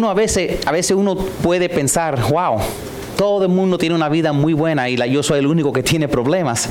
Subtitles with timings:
[0.00, 2.56] uno a veces, a veces uno puede pensar, wow,
[3.18, 5.82] todo el mundo tiene una vida muy buena y la, yo soy el único que
[5.82, 6.70] tiene problemas.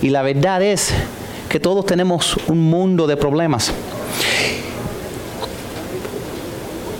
[0.00, 0.92] Y la verdad es
[1.48, 3.72] que todos tenemos un mundo de problemas.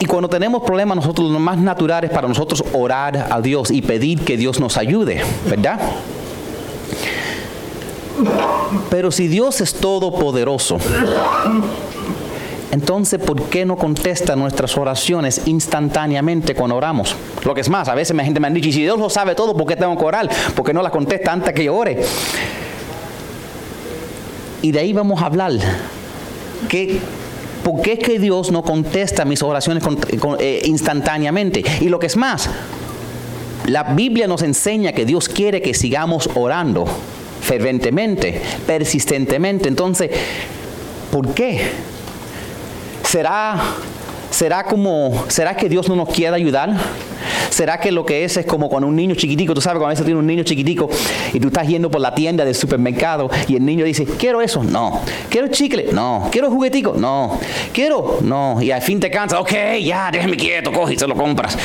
[0.01, 3.81] Y cuando tenemos problemas, nosotros lo más natural es para nosotros orar a Dios y
[3.81, 5.79] pedir que Dios nos ayude, ¿verdad?
[8.91, 10.79] Pero si Dios es todopoderoso,
[12.71, 17.17] entonces, ¿por qué no contesta nuestras oraciones instantáneamente cuando oramos?
[17.45, 19.35] Lo que es más, a veces gente me ha dicho, y si Dios lo sabe
[19.35, 20.29] todo, ¿por qué tengo que orar?
[20.55, 21.99] ¿Por qué no la contesta antes que yo ore?
[24.61, 25.53] Y de ahí vamos a hablar.
[26.69, 27.01] ¿Qué,
[27.65, 29.83] ¿Por qué es que Dios no contesta mis oraciones
[30.39, 31.65] eh, instantáneamente?
[31.81, 32.51] Y lo que es más,
[33.67, 36.85] la Biblia nos enseña que Dios quiere que sigamos orando
[37.41, 39.69] ferventemente, persistentemente.
[39.69, 40.11] Entonces,
[41.11, 41.61] ¿por qué?
[43.09, 43.59] ¿Será,
[44.31, 46.77] será como, será que Dios no nos quiere ayudar?
[47.49, 49.91] ¿Será que lo que es es como cuando un niño chiquitico, tú sabes, cuando a
[49.93, 50.91] veces tiene un niño chiquitico
[51.33, 54.63] y tú estás yendo por la tienda del supermercado y el niño dice, quiero eso,
[54.63, 57.41] no, quiero chicle, no, quiero juguetico, no,
[57.73, 61.15] quiero, no, y al fin te cansas, ok, ya, déjame quieto, coge y se lo
[61.15, 61.57] compras.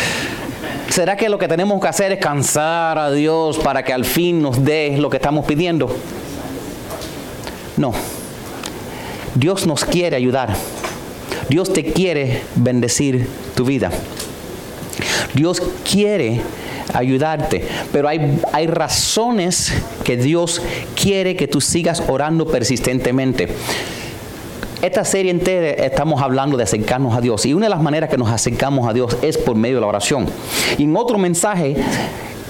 [0.87, 4.41] ¿Será que lo que tenemos que hacer es cansar a Dios para que al fin
[4.41, 5.93] nos dé lo que estamos pidiendo?
[7.75, 7.91] No.
[9.35, 10.55] Dios nos quiere ayudar.
[11.49, 13.91] Dios te quiere bendecir tu vida.
[15.33, 16.41] Dios quiere
[16.93, 20.61] ayudarte, pero hay, hay razones que Dios
[20.99, 23.49] quiere que tú sigas orando persistentemente.
[24.81, 28.17] Esta serie entera estamos hablando de acercarnos a Dios y una de las maneras que
[28.17, 30.25] nos acercamos a Dios es por medio de la oración.
[30.77, 31.77] Y en otro mensaje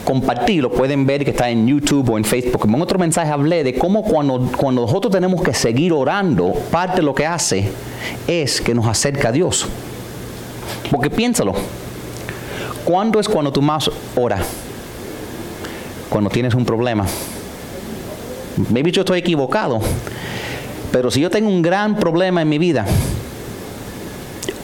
[0.04, 2.66] compartí, lo pueden ver que está en YouTube o en Facebook.
[2.68, 7.04] En otro mensaje hablé de cómo cuando, cuando nosotros tenemos que seguir orando, parte de
[7.04, 7.70] lo que hace
[8.28, 9.68] es que nos acerca a Dios.
[10.92, 11.54] Porque piénsalo,
[12.86, 14.46] ¿cuándo es cuando tú más oras?
[16.10, 17.06] Cuando tienes un problema.
[18.70, 19.80] Maybe yo estoy equivocado,
[20.92, 22.86] pero si yo tengo un gran problema en mi vida,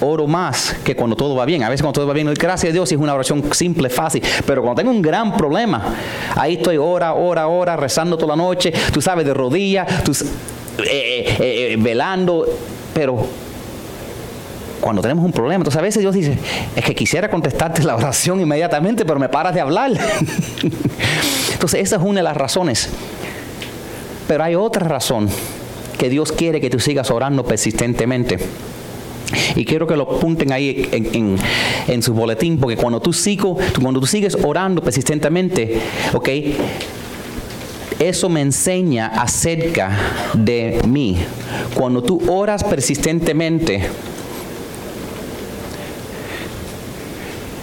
[0.01, 1.63] oro más que cuando todo va bien.
[1.63, 4.23] A veces cuando todo va bien, gracias a Dios, es una oración simple, fácil.
[4.45, 5.95] Pero cuando tengo un gran problema,
[6.35, 11.37] ahí estoy hora, hora, hora, rezando toda la noche, tú sabes, de rodillas, eh, eh,
[11.39, 12.45] eh, velando.
[12.93, 13.25] Pero
[14.79, 16.37] cuando tenemos un problema, entonces a veces Dios dice,
[16.75, 19.91] es que quisiera contestarte la oración inmediatamente, pero me paras de hablar.
[21.53, 22.89] entonces esa es una de las razones.
[24.27, 25.27] Pero hay otra razón
[25.97, 28.37] que Dios quiere que tú sigas orando persistentemente.
[29.55, 34.05] Y quiero que lo apunten ahí en, su boletín, porque cuando tú, sigo, cuando tú
[34.05, 35.79] sigues orando persistentemente,
[36.13, 36.29] ¿ok?
[37.99, 39.91] Eso me enseña acerca
[40.33, 41.17] de mí.
[41.73, 43.81] Cuando tú oras persistentemente,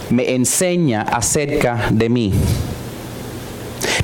[0.09, 2.33] me enseña acerca de mí.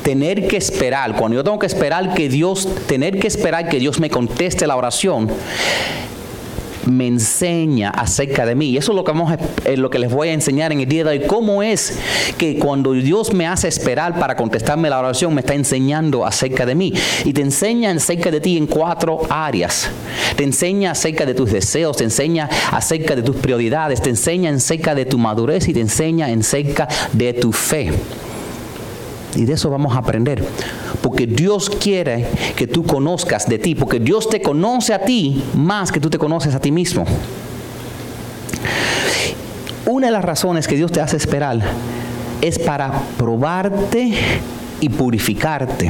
[0.02, 4.00] Tener que esperar, cuando yo tengo que esperar que Dios, tener que esperar que Dios
[4.00, 5.30] me conteste la oración,
[6.86, 8.70] me enseña acerca de mí.
[8.70, 9.34] Y eso es lo que, vamos
[9.66, 11.22] eh, lo que les voy a enseñar en el día de hoy.
[11.28, 11.98] Cómo es
[12.38, 16.76] que cuando Dios me hace esperar para contestarme la oración, me está enseñando acerca de
[16.76, 16.94] mí.
[17.26, 19.90] Y te enseña acerca de ti en cuatro áreas.
[20.36, 24.96] Te enseña acerca de tus deseos, te enseña acerca de tus prioridades, te enseña acerca
[24.96, 27.92] de tu madurez y te enseña acerca de tu fe.
[29.36, 30.44] Y de eso vamos a aprender.
[31.02, 33.76] Porque Dios quiere que tú conozcas de ti.
[33.76, 37.06] Porque Dios te conoce a ti más que tú te conoces a ti mismo.
[39.86, 41.60] Una de las razones que Dios te hace esperar
[42.42, 44.14] es para probarte
[44.80, 45.90] y purificarte.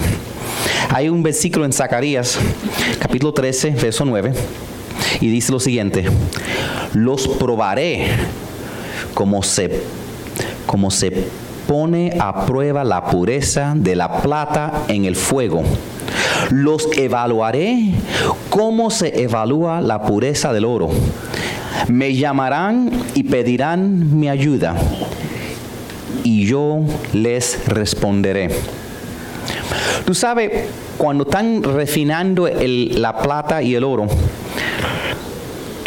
[0.90, 2.38] Hay un versículo en Zacarías,
[3.00, 4.34] capítulo 13, verso 9,
[5.22, 6.06] y dice lo siguiente,
[6.94, 8.08] los probaré
[9.14, 9.82] como se,
[10.66, 11.28] como se
[11.74, 15.64] pone a prueba la pureza de la plata en el fuego.
[16.52, 17.94] Los evaluaré
[18.52, 20.92] como se evalúa la pureza del oro.
[21.88, 24.76] Me llamarán y pedirán mi ayuda
[26.24, 26.82] y yo
[27.12, 28.52] les responderé.
[30.06, 30.68] Tú sabes,
[31.00, 34.06] cuando están refinando la plata y el oro,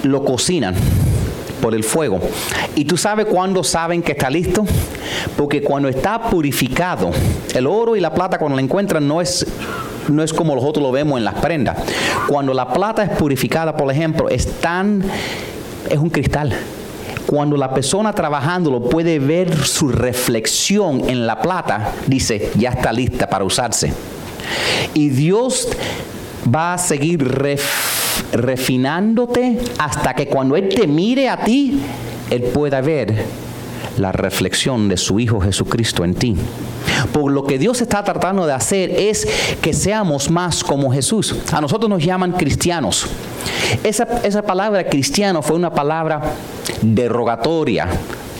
[0.02, 0.74] lo cocinan
[1.66, 2.20] por el fuego.
[2.76, 4.64] ¿Y tú sabes cuándo saben que está listo?
[5.36, 7.10] Porque cuando está purificado,
[7.56, 9.44] el oro y la plata cuando la encuentran no es
[10.06, 11.76] no es como nosotros lo vemos en las prendas.
[12.28, 15.02] Cuando la plata es purificada, por ejemplo, es tan
[15.90, 16.56] es un cristal.
[17.26, 22.92] Cuando la persona trabajando lo puede ver su reflexión en la plata, dice, ya está
[22.92, 23.92] lista para usarse.
[24.94, 25.68] Y Dios
[26.46, 27.24] va a seguir
[28.32, 31.80] refinándote hasta que cuando Él te mire a ti,
[32.30, 33.24] Él pueda ver
[33.98, 36.36] la reflexión de su Hijo Jesucristo en ti.
[37.12, 39.26] Por lo que Dios está tratando de hacer es
[39.60, 41.34] que seamos más como Jesús.
[41.52, 43.06] A nosotros nos llaman cristianos.
[43.82, 46.20] Esa, esa palabra cristiano fue una palabra
[46.82, 47.88] derogatoria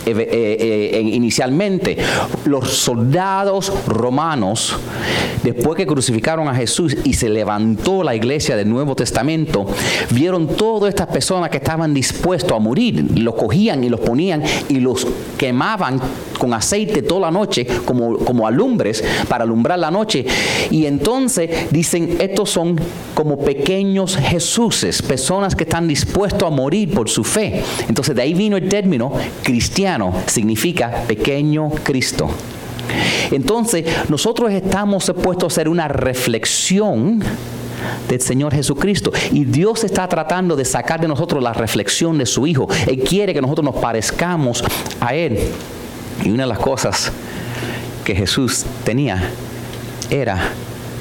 [0.09, 0.15] eh,
[0.61, 1.97] eh, inicialmente.
[2.45, 4.77] Los soldados romanos,
[5.47, 9.65] después que crucificaron a Jesús y se levantó la iglesia del Nuevo Testamento,
[10.11, 13.07] vieron todas estas personas que estaban dispuestos a morir.
[13.17, 15.07] Los cogían y los ponían y los
[15.39, 16.01] quemaban
[16.39, 20.27] con aceite toda la noche como, como alumbres para alumbrar la noche.
[20.71, 22.81] Y entonces dicen, estos son
[23.15, 27.63] como pequeños Jesuses, personas que están dispuestos a morir por su fe.
[27.89, 29.13] Entonces de ahí vino el término
[29.45, 32.31] cristiano, significa pequeño Cristo.
[33.31, 37.23] Entonces nosotros estamos expuestos a hacer una reflexión
[38.09, 39.13] del Señor Jesucristo.
[39.33, 42.69] Y Dios está tratando de sacar de nosotros la reflexión de su Hijo.
[42.87, 44.63] Él quiere que nosotros nos parezcamos
[45.01, 45.39] a Él.
[46.25, 47.13] Y una de las cosas
[48.05, 49.31] que Jesús tenía
[50.11, 50.53] era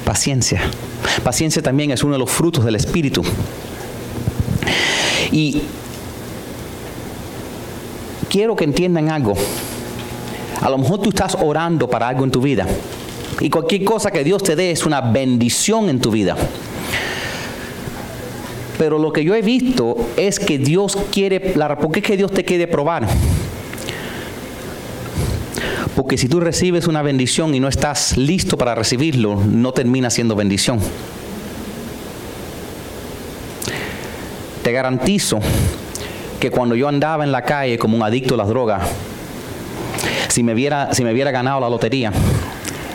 [0.04, 0.60] paciencia.
[1.22, 3.22] Paciencia también es uno de los frutos del Espíritu.
[5.30, 5.62] Y
[8.28, 9.34] quiero que entiendan algo.
[10.66, 12.66] A lo mejor tú estás orando para algo en tu vida.
[13.38, 16.36] Y cualquier cosa que Dios te dé es una bendición en tu vida.
[18.76, 22.32] Pero lo que yo he visto es que Dios quiere, ¿por qué es que Dios
[22.32, 23.06] te quiere probar?
[25.94, 30.34] Porque si tú recibes una bendición y no estás listo para recibirlo, no termina siendo
[30.34, 30.80] bendición.
[34.64, 35.38] Te garantizo
[36.40, 38.82] que cuando yo andaba en la calle como un adicto a las drogas,
[40.36, 42.12] si me hubiera, si me ganado la lotería,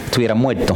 [0.06, 0.76] estuviera muerto.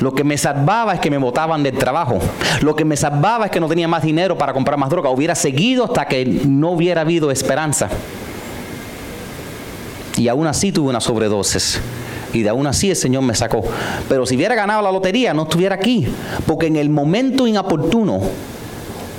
[0.00, 2.20] Lo que me salvaba es que me botaban del trabajo.
[2.60, 5.10] Lo que me salvaba es que no tenía más dinero para comprar más droga.
[5.10, 7.88] Hubiera seguido hasta que no hubiera habido esperanza
[10.16, 11.80] y aún así tuve una sobredosis.
[12.32, 13.64] Y de aún así el Señor me sacó.
[14.08, 16.06] Pero si hubiera ganado la lotería, no estuviera aquí.
[16.46, 18.20] Porque en el momento inoportuno,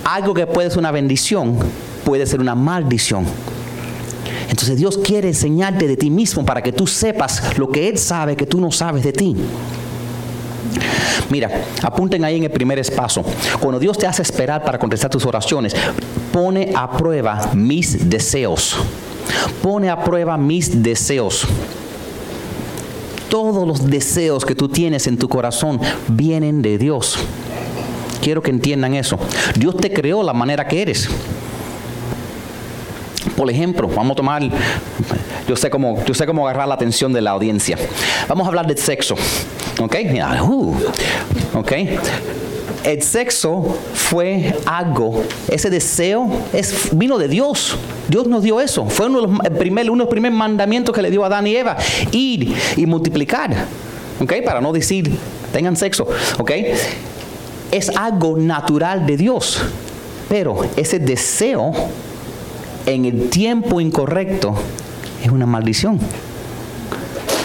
[0.06, 1.58] algo que puede ser una bendición,
[2.06, 3.26] puede ser una maldición.
[4.52, 8.36] Entonces Dios quiere enseñarte de ti mismo para que tú sepas lo que Él sabe
[8.36, 9.34] que tú no sabes de ti.
[11.30, 11.50] Mira,
[11.82, 13.24] apunten ahí en el primer espacio.
[13.62, 15.74] Cuando Dios te hace esperar para contestar tus oraciones,
[16.34, 18.76] pone a prueba mis deseos.
[19.64, 21.48] Pone a prueba mis deseos.
[23.30, 27.18] Todos los deseos que tú tienes en tu corazón vienen de Dios.
[28.22, 29.18] Quiero que entiendan eso.
[29.58, 31.10] Dios te creó la manera que eres.
[33.42, 34.44] Por ejemplo, vamos a tomar,
[35.48, 37.76] yo sé cómo, yo sé cómo agarrar la atención de la audiencia.
[38.28, 39.16] Vamos a hablar de sexo.
[39.82, 39.96] ¿Ok?
[40.48, 40.76] Uh,
[41.56, 41.72] ¿Ok?
[42.84, 47.78] el sexo fue algo, ese deseo es, vino de Dios.
[48.08, 48.86] Dios nos dio eso.
[48.86, 51.56] Fue uno de, los, uno de los primeros mandamientos que le dio a Adán y
[51.56, 51.78] Eva.
[52.12, 53.56] Ir y multiplicar.
[54.20, 54.34] ¿Ok?
[54.46, 55.12] Para no decir,
[55.52, 56.08] tengan sexo.
[56.38, 56.52] ¿Ok?
[57.72, 59.64] Es algo natural de Dios.
[60.30, 61.74] Pero ese deseo
[62.86, 64.56] en el tiempo incorrecto
[65.24, 66.00] es una maldición.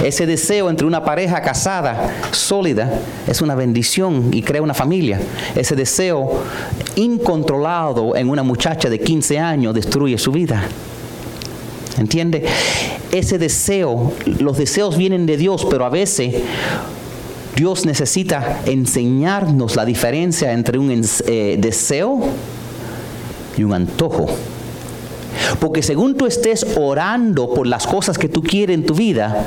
[0.05, 5.19] Ese deseo entre una pareja casada, sólida, es una bendición y crea una familia.
[5.55, 6.43] Ese deseo
[6.97, 10.65] incontrolado en una muchacha de 15 años destruye su vida.
[11.99, 12.45] ¿Entiende?
[13.11, 16.35] Ese deseo, los deseos vienen de Dios, pero a veces
[17.57, 20.91] Dios necesita enseñarnos la diferencia entre un
[21.27, 22.21] eh, deseo
[23.57, 24.27] y un antojo.
[25.61, 29.47] Porque según tú estés orando por las cosas que tú quieres en tu vida,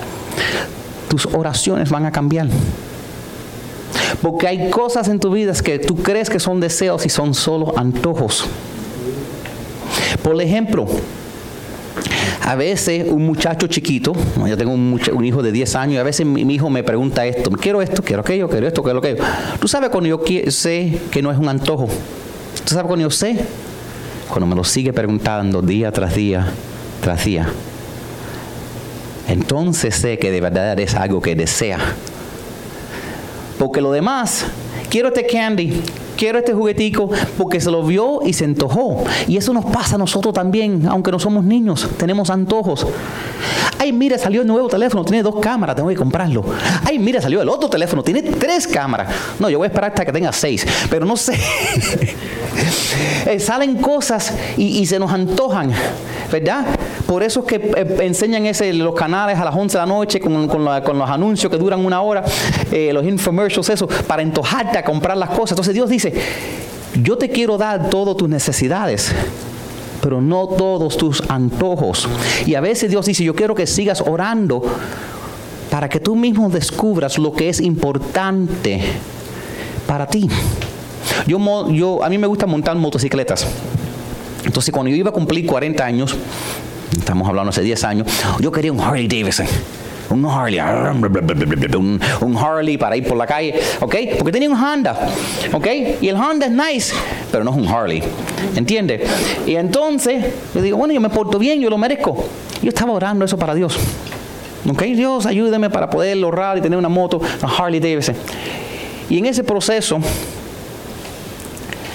[1.10, 2.48] tus oraciones van a cambiar.
[4.22, 7.74] Porque hay cosas en tu vida que tú crees que son deseos y son solo
[7.77, 8.46] antojos.
[10.22, 10.86] Por ejemplo,
[12.41, 14.13] a veces un muchacho chiquito,
[14.48, 17.51] yo tengo un, hijo de 10 años, y a veces mi, hijo me pregunta esto,
[17.51, 19.24] quiero esto, quiero aquello, quiero esto, quiero aquello.
[19.60, 21.88] Tú sabes cuando yo sé que no es un antojo.
[22.65, 23.38] Tú sabes cuando yo sé,
[24.29, 26.48] cuando me lo sigue preguntando día tras día,
[27.01, 27.50] tras día
[29.29, 31.77] entonces sé que de verdad es algo que desea.
[33.59, 34.45] Porque lo demás,
[34.89, 35.81] quiero este candy,
[36.17, 39.03] quiero este juguetico, porque se lo vio y se antojó.
[39.27, 42.88] Y eso nos pasa a nosotros también, aunque no somos niños, tenemos antojos.
[43.81, 46.43] Ay, mira, salió el nuevo teléfono, tiene dos cámaras, tengo que comprarlo.
[46.86, 49.07] Ay, mira, salió el otro teléfono, tiene tres cámaras.
[49.39, 51.39] No, yo voy a esperar hasta que tenga seis, pero no sé.
[53.25, 55.71] Eh, salen cosas y, se nos antojan,
[56.31, 56.65] ¿verdad?
[57.05, 60.19] Por eso es que eh, enseñan ese, los canales a las 11 de la noche
[60.19, 62.24] con, los anuncios que duran una hora,
[62.71, 65.51] eh, los infomercials, eso, para antojarte a comprar las cosas.
[65.51, 66.13] Entonces Dios dice,
[67.01, 69.13] yo te quiero dar todas tus necesidades,
[70.01, 72.07] pero no todos tus antojos.
[72.45, 74.61] Y a veces Dios dice, yo quiero que sigas orando
[75.69, 78.81] para que tú mismo descubras lo que es importante
[79.87, 80.27] para ti.
[81.27, 83.47] Yo, yo, a mí me gusta montar motocicletas.
[84.45, 86.15] Entonces, cuando yo iba a cumplir 40 años,
[86.97, 88.07] estamos hablando hace 10 años,
[88.39, 89.47] yo quería un Harley Davidson
[90.09, 90.59] un Harley,
[92.21, 93.95] un, Harley para ir por la calle, ¿ok?
[94.17, 94.97] Porque tenía un Honda,
[95.53, 95.67] ¿ok?
[96.01, 96.95] Y el Honda es nice,
[97.31, 98.03] pero no es un Harley,
[98.55, 99.01] ¿entiendes?
[99.45, 102.25] Y entonces yo digo, bueno, yo me porto bien, yo lo merezco.
[102.61, 103.77] Yo estaba orando eso para Dios.
[104.69, 104.83] ¿Ok?
[104.83, 108.15] Dios, ayúdeme para poder ahorrar y tener una moto, una Harley Davidson.
[109.09, 109.99] Y en ese proceso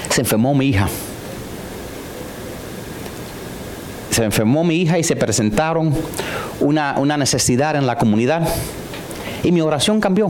[0.08, 0.88] se enfermó mi hija.
[4.10, 5.92] Se enfermó mi hija y se presentaron
[6.60, 8.48] una, una necesidad en la comunidad.
[9.42, 10.28] Y mi oración cambió.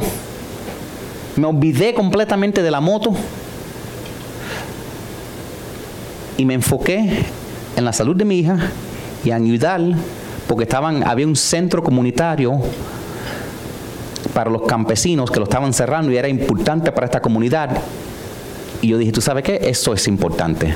[1.36, 3.12] Me olvidé completamente de la moto
[6.36, 7.24] y me enfoqué
[7.76, 8.58] en la salud de mi hija
[9.24, 9.80] y en ayudar
[10.46, 12.60] porque estaban, había un centro comunitario
[14.32, 17.70] para los campesinos que lo estaban cerrando y era importante para esta comunidad.
[18.82, 19.58] Y yo dije, ¿tú sabes qué?
[19.62, 20.74] Eso es importante.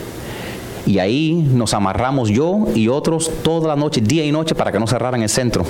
[0.89, 4.81] Y ahí nos amarramos yo y otros toda la noche, día y noche, para que
[4.81, 5.63] no cerraran el centro.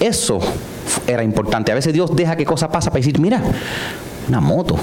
[0.00, 0.40] Eso
[1.06, 1.70] era importante.
[1.70, 3.40] A veces Dios deja que cosas pasen para decir, mira,
[4.28, 4.76] una moto.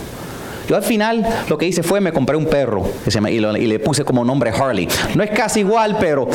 [0.70, 4.24] Yo al final lo que hice fue me compré un perro y, le puse como
[4.24, 4.88] nombre Harley.
[5.14, 6.30] No es casi igual, pero...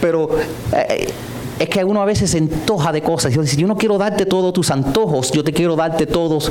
[0.00, 0.30] Pero...
[0.72, 1.12] Eh,
[1.58, 3.34] es que uno a veces se antoja de cosas.
[3.34, 6.50] Yo yo no quiero darte todos tus antojos, yo te quiero darte todos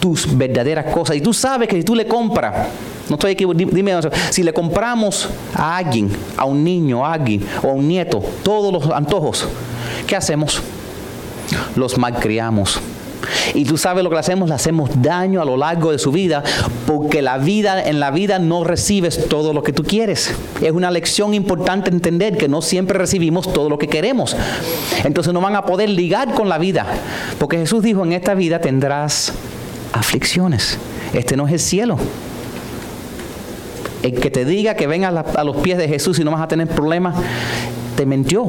[0.00, 1.16] tus verdaderas cosas.
[1.16, 2.68] Y tú sabes que si tú le compras
[3.08, 3.92] no estoy aquí, dime,
[4.30, 8.72] si le compramos a alguien, a un niño, a alguien o a un nieto, todos
[8.72, 9.46] los antojos,
[10.06, 10.62] ¿qué hacemos?
[11.76, 12.80] Los malcriamos.
[13.54, 16.12] Y tú sabes lo que le hacemos, le hacemos daño a lo largo de su
[16.12, 16.42] vida,
[16.86, 20.34] porque la vida, en la vida no recibes todo lo que tú quieres.
[20.62, 24.36] Es una lección importante entender que no siempre recibimos todo lo que queremos.
[25.04, 26.86] Entonces no van a poder ligar con la vida,
[27.38, 29.32] porque Jesús dijo, en esta vida tendrás
[29.92, 30.78] aflicciones.
[31.12, 31.98] Este no es el cielo.
[34.04, 36.48] El que te diga que venga a, los pies de Jesús y no vas a
[36.48, 37.16] tener problemas,
[37.96, 38.46] te mintió.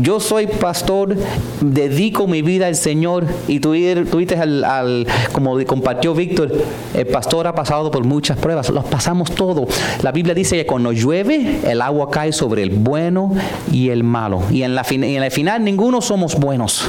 [0.00, 1.14] Yo soy pastor,
[1.60, 6.52] dedico mi vida al Señor y tú al, como compartió Víctor,
[6.94, 9.66] el pastor ha pasado por muchas pruebas, los pasamos todo.
[10.02, 13.30] La Biblia dice que cuando llueve, el agua cae sobre el bueno
[13.70, 14.42] y el malo.
[14.50, 16.88] Y en la, en la final ninguno somos buenos.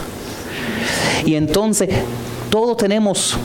[1.26, 1.90] Y entonces
[2.50, 3.38] todos tenemos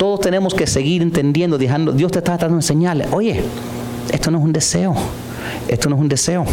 [0.00, 3.42] todos tenemos que seguir entendiendo, dejando, Dios te está de enseñarle, oye,
[4.10, 4.94] esto no es un deseo,
[5.68, 6.46] esto no es un deseo.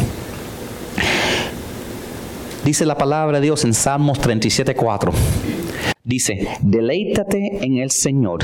[2.65, 5.13] Dice la palabra de Dios en Salmos 37.4.
[6.03, 8.43] Dice, deleítate en el Señor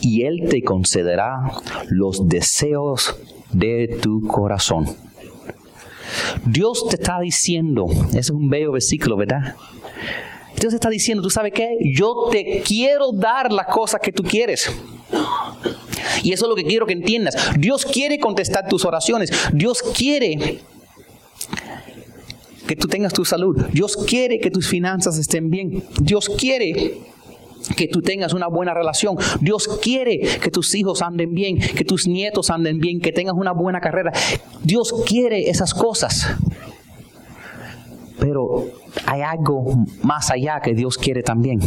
[0.00, 1.50] y Él te concederá
[1.88, 3.16] los deseos
[3.50, 4.86] de tu corazón.
[6.46, 9.56] Dios te está diciendo, ese es un bello versículo, ¿verdad?
[10.60, 11.76] Dios está diciendo, ¿tú sabes qué?
[11.80, 14.70] Yo te quiero dar las cosas que tú quieres.
[16.22, 17.34] Y eso es lo que quiero que entiendas.
[17.58, 19.30] Dios quiere contestar tus oraciones.
[19.52, 20.60] Dios quiere
[22.66, 23.66] que tú tengas tu salud.
[23.72, 25.84] Dios quiere que tus finanzas estén bien.
[26.00, 26.98] Dios quiere
[27.76, 29.16] que tú tengas una buena relación.
[29.40, 33.52] Dios quiere que tus hijos anden bien, que tus nietos anden bien, que tengas una
[33.52, 34.12] buena carrera.
[34.62, 36.26] Dios quiere esas cosas.
[38.18, 38.66] Pero
[39.06, 41.60] hay algo más allá que Dios quiere también.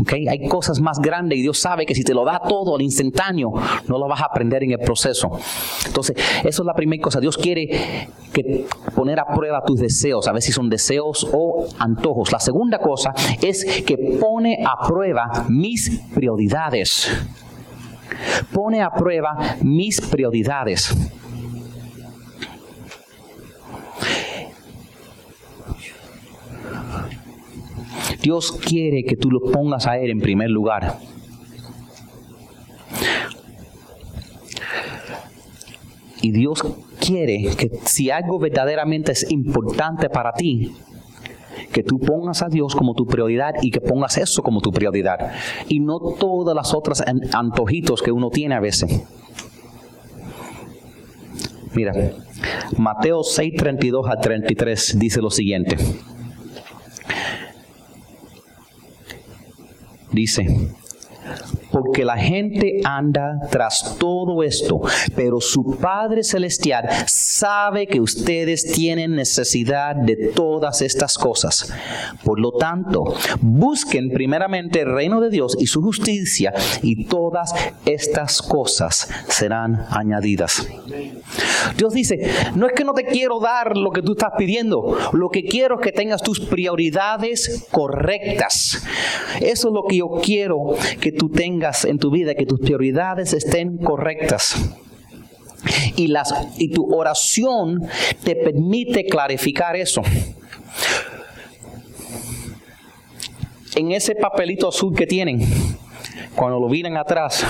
[0.00, 0.28] Okay?
[0.28, 3.52] Hay cosas más grandes y Dios sabe que si te lo da todo al instantáneo,
[3.88, 5.30] no lo vas a aprender en el proceso.
[5.86, 7.20] Entonces, eso es la primera cosa.
[7.20, 12.32] Dios quiere que poner a prueba tus deseos, a ver si son deseos o antojos.
[12.32, 17.10] La segunda cosa es que pone a prueba mis prioridades.
[18.52, 20.94] Pone a prueba mis prioridades.
[28.24, 30.98] Dios quiere que tú lo pongas a Él en primer lugar.
[36.22, 36.64] Y Dios
[37.00, 40.72] quiere que si algo verdaderamente es importante para ti,
[41.70, 45.32] que tú pongas a Dios como tu prioridad y que pongas eso como tu prioridad.
[45.68, 47.04] Y no todas las otras
[47.34, 49.02] antojitos que uno tiene a veces.
[51.74, 51.92] Mira,
[52.78, 55.76] Mateo 6, 32 a 33 dice lo siguiente.
[60.14, 60.46] Dice,
[61.74, 64.80] porque la gente anda tras todo esto,
[65.16, 71.74] pero su Padre Celestial sabe que ustedes tienen necesidad de todas estas cosas.
[72.22, 73.02] Por lo tanto,
[73.40, 77.52] busquen primeramente el reino de Dios y su justicia y todas
[77.84, 80.68] estas cosas serán añadidas.
[81.76, 85.28] Dios dice, no es que no te quiero dar lo que tú estás pidiendo, lo
[85.30, 88.84] que quiero es que tengas tus prioridades correctas.
[89.40, 93.32] Eso es lo que yo quiero que tú tengas en tu vida, que tus prioridades
[93.32, 94.54] estén correctas.
[95.96, 97.88] Y, las, y tu oración
[98.22, 100.02] te permite clarificar eso.
[103.74, 105.40] En ese papelito azul que tienen,
[106.36, 107.44] cuando lo miran atrás,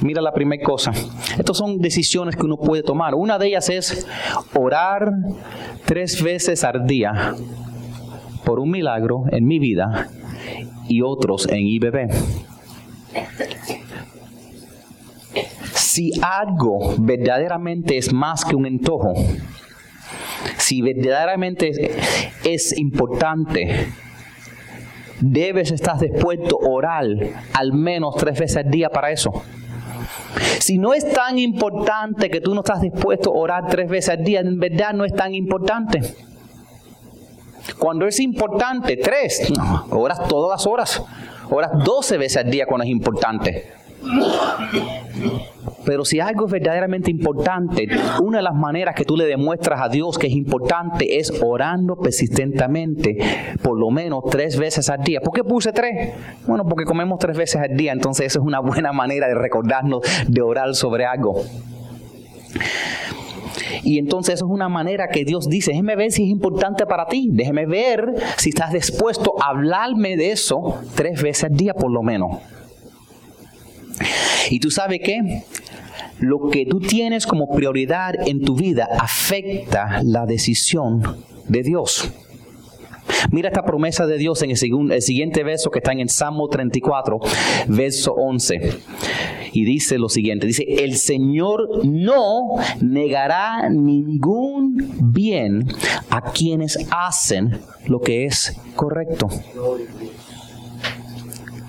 [0.00, 0.92] mira la primera cosa.
[1.36, 3.14] Estas son decisiones que uno puede tomar.
[3.14, 4.06] Una de ellas es
[4.54, 5.10] orar
[5.84, 7.34] tres veces al día
[8.44, 10.08] por un milagro en mi vida
[10.88, 12.53] y otros en IBB.
[15.74, 19.14] Si algo verdaderamente es más que un antojo,
[20.58, 21.72] si verdaderamente
[22.44, 23.88] es, importante,
[25.20, 27.04] debes estar dispuesto a orar
[27.52, 29.30] al menos tres veces al día para eso.
[30.58, 34.24] Si no es tan importante que tú no estás dispuesto a orar tres veces al
[34.24, 36.00] día, en verdad no es tan importante.
[37.78, 41.02] Cuando es importante, tres, no, oras todas las horas.
[41.50, 43.72] Oras doce veces al día cuando es importante.
[45.84, 47.86] Pero si algo es verdaderamente importante,
[48.22, 51.96] una de las maneras que tú le demuestras a Dios que es importante es orando
[51.96, 53.18] persistentemente,
[53.62, 55.20] por lo menos tres veces al día.
[55.20, 56.14] ¿Por qué puse tres?
[56.46, 60.00] Bueno, porque comemos tres veces al día, entonces eso es una buena manera de recordarnos
[60.26, 61.42] de orar sobre algo.
[63.82, 67.06] Y entonces eso es una manera que Dios dice, déjeme ver si es importante para
[67.06, 71.90] ti, déjeme ver si estás dispuesto a hablarme de eso tres veces al día por
[71.90, 72.38] lo menos.
[74.50, 75.44] Y tú sabes qué?
[76.18, 81.02] Lo que tú tienes como prioridad en tu vida afecta la decisión
[81.48, 82.10] de Dios.
[83.30, 86.48] Mira esta promesa de Dios en el, el siguiente verso que está en el Salmo
[86.48, 87.20] 34,
[87.68, 88.80] verso 11
[89.54, 95.68] y dice lo siguiente, dice, el Señor no negará ningún bien
[96.10, 99.28] a quienes hacen lo que es correcto.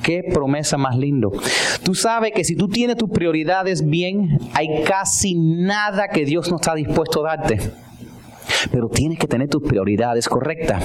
[0.02, 1.32] Qué promesa más lindo.
[1.84, 6.56] Tú sabes que si tú tienes tus prioridades bien, hay casi nada que Dios no
[6.56, 7.72] está dispuesto a darte.
[8.72, 10.84] Pero tienes que tener tus prioridades correctas.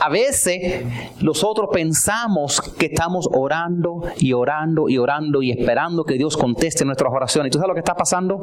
[0.00, 0.82] A veces
[1.20, 7.12] nosotros pensamos que estamos orando y orando y orando y esperando que Dios conteste nuestras
[7.12, 7.50] oraciones.
[7.50, 8.40] ¿Y tú sabes lo que está pasando?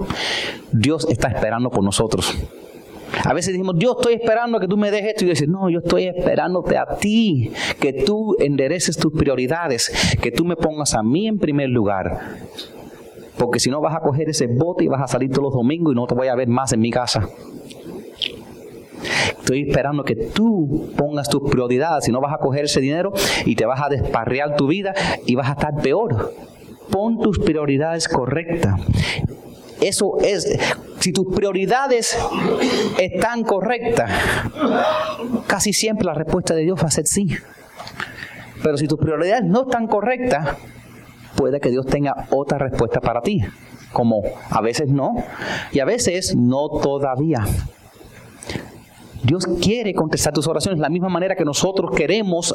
[0.71, 2.37] Dios está esperando por nosotros.
[3.23, 5.25] A veces decimos, Dios estoy esperando que tú me dejes esto.
[5.25, 10.45] Y dices, no, yo estoy esperándote a ti, que tú endereces tus prioridades, que tú
[10.45, 12.37] me pongas a mí en primer lugar.
[13.35, 15.93] Porque si no vas a coger ese bote y vas a salir todos los domingos
[15.93, 17.27] y no te voy a ver más en mi casa.
[19.39, 23.13] Estoy esperando que tú pongas tus prioridades, si no vas a coger ese dinero
[23.45, 24.93] y te vas a desparrear tu vida
[25.25, 26.33] y vas a estar peor.
[26.89, 28.79] Pon tus prioridades correctas.
[29.79, 30.57] Eso es,
[30.99, 32.17] si tus prioridades
[32.97, 34.09] están correctas,
[35.45, 37.27] casi siempre la respuesta de Dios va a ser sí.
[38.63, 40.57] Pero si tus prioridades no están correctas,
[41.35, 43.41] puede que Dios tenga otra respuesta para ti.
[43.93, 45.15] Como a veces no
[45.71, 47.45] y a veces no todavía.
[49.23, 52.53] Dios quiere contestar tus oraciones de la misma manera que nosotros queremos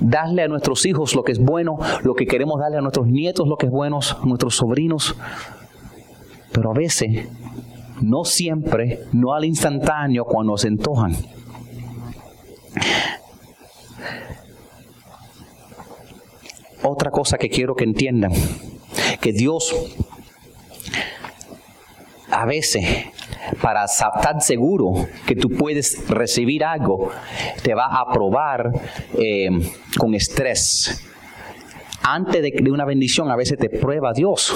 [0.00, 3.48] darle a nuestros hijos lo que es bueno, lo que queremos darle a nuestros nietos
[3.48, 5.16] lo que es bueno, a nuestros sobrinos.
[6.52, 7.28] Pero a veces,
[8.00, 11.16] no siempre, no al instantáneo cuando se antojan.
[16.82, 18.32] Otra cosa que quiero que entiendan,
[19.20, 19.74] que Dios
[22.30, 23.06] a veces
[23.62, 27.10] para estar seguro que tú puedes recibir algo,
[27.62, 28.70] te va a probar
[29.18, 29.48] eh,
[29.98, 31.04] con estrés.
[32.02, 34.54] Antes de, una bendición a veces te prueba Dios,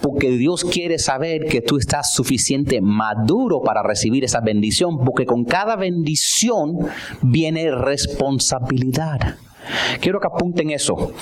[0.00, 5.44] porque Dios quiere saber que tú estás suficiente maduro para recibir esa bendición, porque con
[5.44, 6.78] cada bendición
[7.22, 9.36] viene responsabilidad.
[10.00, 11.12] Quiero que apunten eso.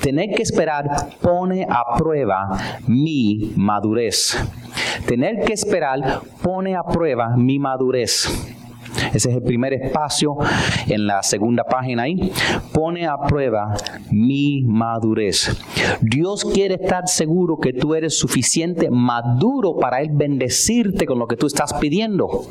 [0.00, 4.36] Tener que esperar pone a prueba mi madurez.
[5.06, 8.28] Tener que esperar pone a prueba mi madurez.
[9.14, 10.36] Ese es el primer espacio
[10.86, 12.32] en la segunda página ahí.
[12.72, 13.74] Pone a prueba
[14.10, 15.50] mi madurez.
[16.00, 21.36] Dios quiere estar seguro que tú eres suficiente maduro para Él bendecirte con lo que
[21.36, 22.46] tú estás pidiendo.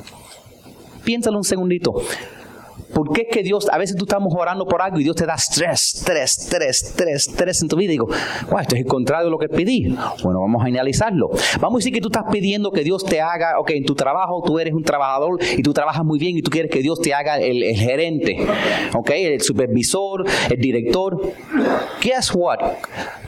[1.04, 1.96] Piénsalo un segundito.
[2.93, 5.25] ¿Por qué es que Dios, a veces tú estamos orando por algo y Dios te
[5.25, 7.91] da estrés, estrés, estrés, estrés, estrés en tu vida?
[7.91, 8.08] Digo,
[8.49, 9.95] wow, esto es el contrario de lo que pedí.
[10.23, 11.30] Bueno, vamos a analizarlo.
[11.60, 14.41] Vamos a decir que tú estás pidiendo que Dios te haga, ok, en tu trabajo
[14.45, 17.13] tú eres un trabajador y tú trabajas muy bien y tú quieres que Dios te
[17.13, 18.38] haga el, el gerente,
[18.93, 21.21] ok, el supervisor, el director.
[22.02, 22.60] Guess what?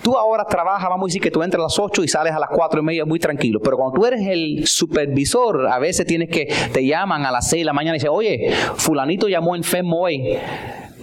[0.01, 2.39] Tú ahora trabajas, vamos a decir que tú entras a las 8 y sales a
[2.39, 6.29] las 4 y media muy tranquilo, pero cuando tú eres el supervisor, a veces tienes
[6.29, 9.63] que, te llaman a las 6 de la mañana y dicen, oye, fulanito llamó one
[9.63, 10.39] family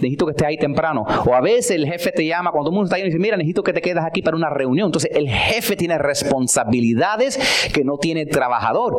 [0.01, 1.05] necesito que estés ahí temprano.
[1.25, 3.19] O a veces el jefe te llama cuando todo el mundo está ahí y dice,
[3.19, 4.87] mira, necesito que te quedes aquí para una reunión.
[4.87, 7.39] Entonces el jefe tiene responsabilidades
[7.73, 8.97] que no tiene el trabajador.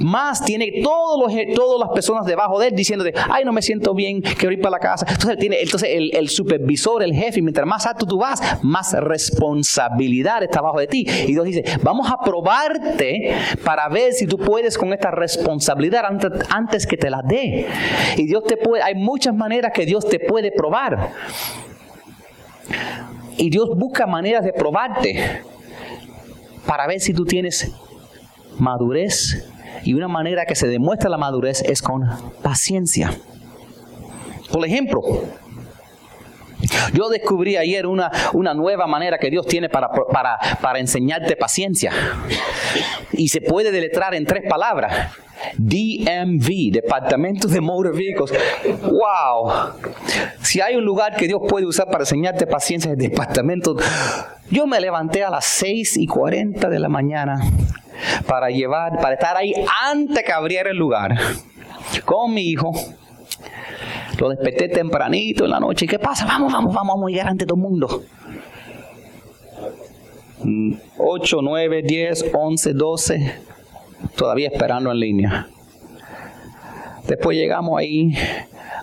[0.00, 3.94] Más tiene todos los, todas las personas debajo de él diciéndote, ay, no me siento
[3.94, 5.06] bien, quiero ir para la casa.
[5.08, 10.60] Entonces, tiene, entonces el, supervisor, el jefe, mientras más alto tú vas, más responsabilidad está
[10.60, 11.06] abajo de ti.
[11.26, 16.30] Y Dios dice, vamos a probarte para ver si tú puedes con esta responsabilidad antes,
[16.50, 17.66] antes que te la dé.
[18.16, 21.10] Y Dios te puede, hay muchas maneras que Dios te puede probar.
[23.36, 25.42] Y Dios busca maneras de probarte
[26.64, 27.72] para ver si tú tienes
[28.56, 29.44] madurez.
[29.82, 32.08] Y una manera que se demuestra la madurez es con
[32.42, 33.12] paciencia.
[34.52, 35.02] Por ejemplo,
[36.92, 41.92] yo descubrí ayer una, una nueva manera que Dios tiene para, para, para enseñarte paciencia.
[43.12, 45.12] Y se puede deletrar en tres palabras.
[45.56, 48.32] DMV, Departamento de Motor Vehicles.
[48.82, 49.72] ¡Wow!
[50.42, 53.76] Si hay un lugar que Dios puede usar para enseñarte paciencia, es el departamento.
[54.50, 57.40] Yo me levanté a las 6 y 40 de la mañana
[58.26, 59.54] para llevar, para estar ahí
[59.84, 61.16] antes que abriera el lugar
[62.04, 62.72] con mi hijo.
[64.20, 65.86] Lo desperté tempranito en la noche.
[65.86, 66.26] ¿Qué pasa?
[66.26, 68.02] Vamos, vamos, vamos, vamos a llegar ante todo el mundo.
[70.98, 73.32] 8, 9, 10, 11, 12
[74.16, 75.48] todavía esperando en línea.
[77.08, 78.12] Después llegamos ahí,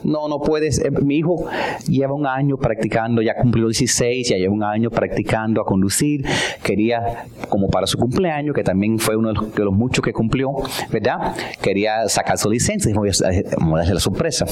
[0.04, 1.46] no, no puedes, eh, mi hijo
[1.88, 6.26] lleva un año practicando, ya cumplió 16, ya lleva un año practicando a conducir,
[6.64, 10.52] quería, como para su cumpleaños, que también fue uno de los, muchos que cumplió,
[10.92, 11.36] ¿verdad?
[11.62, 14.46] Quería sacar su licencia, y vamos a darle la sorpresa.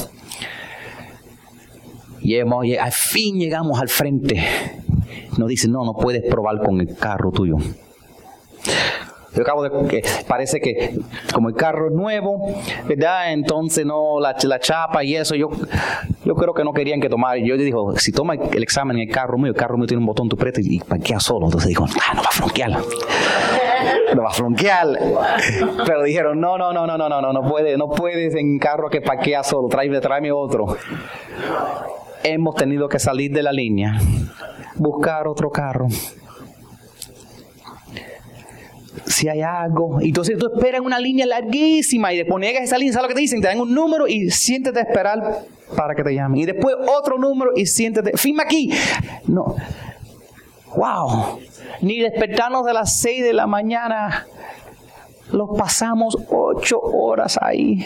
[2.26, 4.42] Y al fin llegamos al frente.
[5.38, 7.56] Nos dice, no, no puedes probar con el carro tuyo.
[9.36, 10.98] Yo acabo de parece que
[11.34, 12.54] como el carro es nuevo,
[12.88, 13.34] ¿verdad?
[13.34, 15.50] Entonces no la, la chapa y eso, yo,
[16.24, 17.38] yo creo que no querían que tomara.
[17.38, 20.00] Yo le dijo, si toma el examen en el carro mío, el carro mío tiene
[20.00, 21.46] un botón, tu preto y parquea solo.
[21.46, 22.70] Entonces dijo, ah, no va a flonquear.
[24.14, 24.86] No va a flonquear.
[25.84, 28.88] Pero dijeron, no, no, no, no, no, no, no, no puede, no puedes en carro
[28.88, 30.78] que parquea solo, tráeme, tráeme otro.
[32.28, 34.00] Hemos tenido que salir de la línea,
[34.76, 35.86] buscar otro carro
[39.06, 40.00] si hay algo.
[40.00, 43.14] Y entonces tú esperas una línea larguísima y después niegas esa línea, ¿sabes lo que
[43.14, 43.40] te dicen?
[43.40, 45.44] Te dan un número y siéntete a esperar
[45.76, 46.40] para que te llamen.
[46.40, 48.70] Y después otro número y siéntete, firma aquí.
[49.26, 49.54] No.
[50.76, 51.40] Wow.
[51.80, 54.26] Ni despertarnos de las 6 de la mañana.
[55.32, 57.84] Los pasamos ocho horas ahí.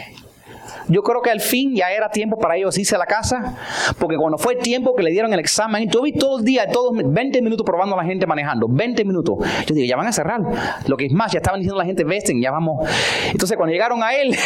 [0.91, 3.57] Yo creo que al fin ya era tiempo para ellos irse a la casa,
[3.99, 6.93] porque cuando fue tiempo que le dieron el examen, yo vi todo el día, todos
[6.97, 9.39] 20 minutos probando a la gente manejando, 20 minutos.
[9.67, 10.41] Yo digo, ya van a cerrar.
[10.87, 12.89] Lo que es más, ya estaban diciendo la gente, vesten, ya vamos.
[13.31, 14.37] Entonces cuando llegaron a él,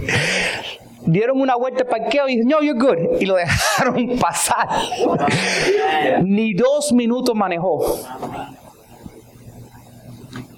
[1.06, 3.20] dieron una vuelta de parqueo y dijeron, no, you're good.
[3.20, 4.68] Y lo dejaron pasar.
[6.24, 8.00] Ni dos minutos manejó.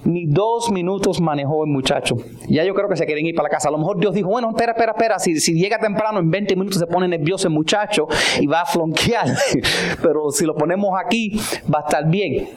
[0.09, 2.15] Ni dos minutos manejó el muchacho.
[2.47, 3.69] Ya yo creo que se quieren ir para la casa.
[3.69, 5.19] A lo mejor Dios dijo, bueno, espera, espera, espera.
[5.19, 8.07] Si, si llega temprano, en 20 minutos se pone nervioso el muchacho
[8.39, 9.27] y va a flonquear.
[10.01, 11.39] Pero si lo ponemos aquí,
[11.71, 12.49] va a estar bien.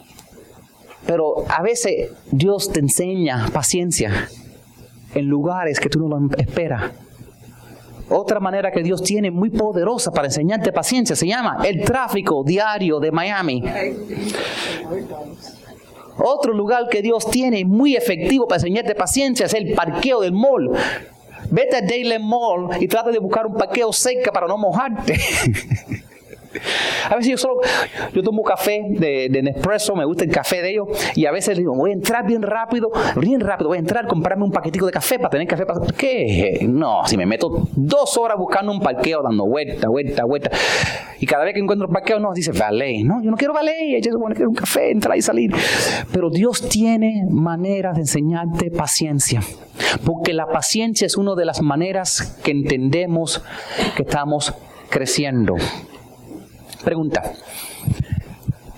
[1.07, 4.29] Pero a veces Dios te enseña paciencia
[5.15, 6.91] en lugares que tú no lo esperas.
[8.09, 12.99] Otra manera que Dios tiene muy poderosa para enseñarte paciencia se llama el tráfico diario
[12.99, 13.63] de Miami.
[16.19, 20.71] Otro lugar que Dios tiene muy efectivo para enseñarte paciencia es el parqueo del mall.
[21.51, 25.19] Vete a Daily Mall y trata de buscar un parqueo cerca para no mojarte.
[27.11, 27.61] A veces yo solo,
[28.13, 31.59] yo tomo café de, de, Nespresso, me gusta el café de ellos, y a veces
[31.59, 34.93] digo, voy a entrar bien rápido, bien rápido, voy a entrar, comprarme un paquetico de
[34.93, 35.67] café para tener café.
[35.67, 35.81] Para...
[35.97, 36.67] ¿Qué?
[36.69, 40.51] No, si me meto dos horas buscando un parqueo, dando vuelta, vuelta, vuelta,
[41.19, 44.03] y cada vez que encuentro un parqueo, no, dice valet, no, yo no quiero valet,
[44.03, 45.55] yo quiero un café, entrar y salir.
[46.13, 49.41] Pero Dios tiene maneras de enseñarte paciencia,
[50.05, 53.43] porque la paciencia es una de las maneras que entendemos
[53.97, 54.55] que estamos
[54.89, 55.55] creciendo.
[56.85, 57.23] Pregunta.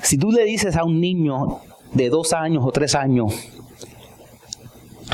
[0.02, 1.60] Si tú le dices a un niño
[1.92, 3.53] de dos años o tres años,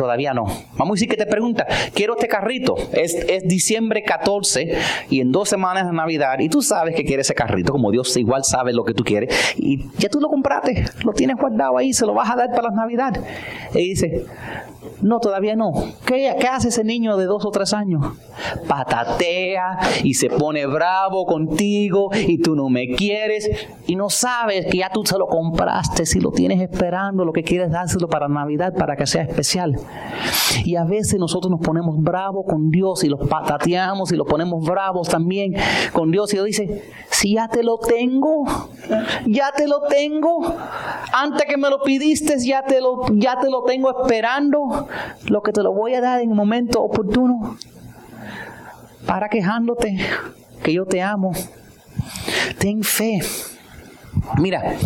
[0.00, 0.46] todavía no.
[0.78, 2.74] Vamos a decir que te pregunta, quiero este carrito.
[2.92, 4.78] Es, es diciembre 14
[5.10, 8.16] y en dos semanas de Navidad y tú sabes que quieres ese carrito, como Dios
[8.16, 11.92] igual sabe lo que tú quieres y ya tú lo compraste, lo tienes guardado ahí,
[11.92, 13.22] se lo vas a dar para las Navidades.
[13.74, 14.24] Y dice,
[15.02, 15.72] no, todavía no.
[16.06, 18.06] ¿Qué, ¿Qué, hace ese niño de dos o tres años?
[18.68, 23.50] Patatea y se pone bravo contigo y tú no me quieres
[23.86, 27.42] y no sabes que ya tú se lo compraste, si lo tienes esperando, lo que
[27.42, 29.76] quieres dárselo para Navidad, para que sea especial.
[30.64, 34.64] Y a veces nosotros nos ponemos bravos con Dios y los patateamos y los ponemos
[34.64, 35.55] bravos también
[35.92, 38.44] con Dios y Dios dice, si ya te lo tengo,
[39.26, 40.55] ya te lo tengo,
[41.12, 44.88] antes que me lo pidiste, ya te lo, ya te lo tengo esperando
[45.26, 47.57] lo que te lo voy a dar en el momento oportuno.
[49.07, 49.98] Para quejándote
[50.62, 51.33] que yo te amo.
[52.59, 53.20] Ten fe.
[54.38, 54.76] Mira,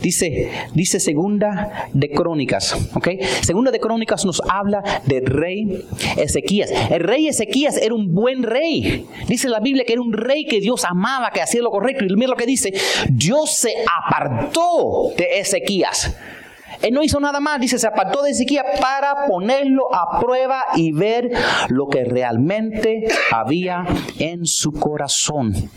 [0.00, 3.08] dice, dice segunda de Crónicas, ¿ok?
[3.42, 6.70] Segunda de Crónicas nos habla del rey Ezequías.
[6.90, 9.06] El rey Ezequías era un buen rey.
[9.28, 12.04] Dice la Biblia que era un rey que Dios amaba, que hacía lo correcto.
[12.04, 12.72] Y mira lo que dice,
[13.10, 16.14] Dios se apartó de Ezequías
[16.84, 20.92] él no hizo nada más, dice, se apartó de Ezequiel para ponerlo a prueba y
[20.92, 21.30] ver
[21.68, 23.86] lo que realmente había
[24.18, 25.70] en su corazón.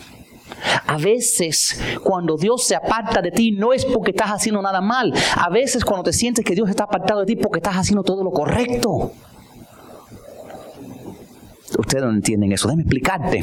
[0.86, 5.14] A veces cuando Dios se aparta de ti no es porque estás haciendo nada mal.
[5.36, 8.24] A veces cuando te sientes que Dios está apartado de ti porque estás haciendo todo
[8.24, 9.12] lo correcto.
[11.78, 12.68] Ustedes no entienden eso.
[12.68, 13.42] Déjame explicarte.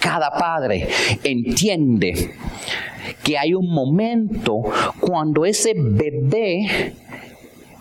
[0.00, 0.88] Cada padre
[1.24, 2.32] entiende
[3.24, 4.62] que hay un momento
[5.00, 6.94] cuando ese bebé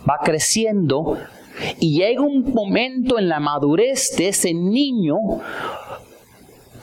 [0.09, 1.17] va creciendo
[1.79, 5.15] y llega un momento en la madurez de ese niño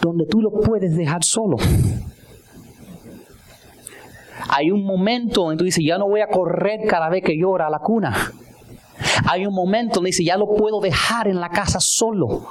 [0.01, 1.57] donde tú lo puedes dejar solo.
[4.49, 7.67] Hay un momento donde tú dices, ya no voy a correr cada vez que llora
[7.67, 8.33] a la cuna.
[9.29, 12.47] Hay un momento donde dice, ya lo puedo dejar en la casa solo.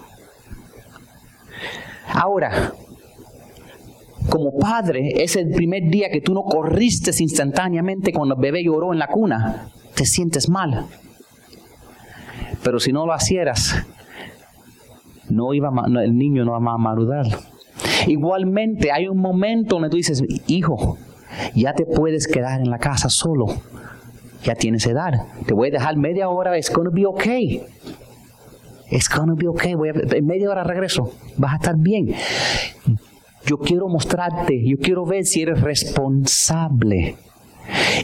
[2.13, 2.73] Ahora,
[4.29, 8.91] como padre, es el primer día que tú no corriste instantáneamente cuando el bebé lloró
[8.93, 10.87] en la cuna, te sientes mal.
[12.63, 13.75] Pero si no lo hicieras,
[15.35, 15.69] no iba,
[16.03, 17.25] el niño no va a marudar.
[18.07, 20.97] Igualmente, hay un momento donde tú dices, hijo,
[21.53, 23.45] ya te puedes quedar en la casa solo.
[24.43, 25.13] Ya tienes edad.
[25.45, 26.57] Te voy a dejar media hora.
[26.57, 27.63] It's to be okay.
[28.91, 29.73] It's to be okay.
[29.73, 31.11] Voy en media hora regreso.
[31.37, 32.13] Vas a estar bien.
[33.45, 37.15] Yo quiero mostrarte, yo quiero ver si eres responsable.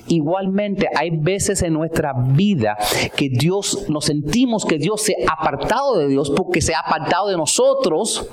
[0.07, 2.77] Igualmente, hay veces en nuestra vida
[3.15, 7.29] que Dios, nos sentimos que Dios se ha apartado de Dios porque se ha apartado
[7.29, 8.27] de nosotros.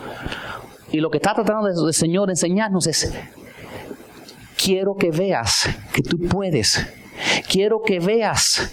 [0.90, 3.12] Y lo que está tratando del Señor enseñarnos es,
[4.62, 6.86] quiero que veas que tú puedes.
[7.48, 8.72] Quiero que veas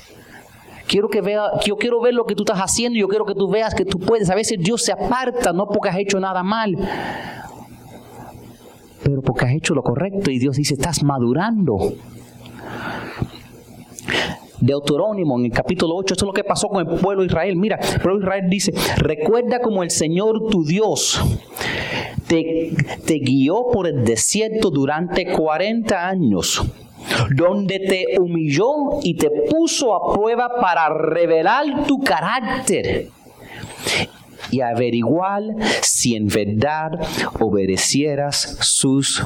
[0.87, 3.49] Quiero que vea, yo quiero ver lo que tú estás haciendo, yo quiero que tú
[3.49, 4.29] veas que tú puedes.
[4.29, 6.75] A veces Dios se aparta no porque has hecho nada mal,
[9.03, 11.77] pero porque has hecho lo correcto y Dios dice, estás madurando.
[14.59, 17.55] Deuterónimo en el capítulo 8, esto es lo que pasó con el pueblo de Israel.
[17.55, 21.21] Mira, el pueblo de Israel dice, recuerda como el Señor tu Dios
[22.27, 22.73] te,
[23.05, 26.63] te guió por el desierto durante 40 años
[27.35, 33.09] donde te humilló y te puso a prueba para revelar tu carácter
[34.51, 35.43] y averiguar
[35.81, 36.91] si en verdad
[37.39, 39.23] obedecieras sus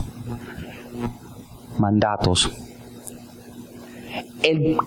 [1.77, 2.51] mandatos.
[4.43, 4.77] El